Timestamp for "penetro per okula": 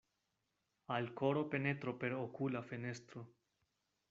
1.51-2.67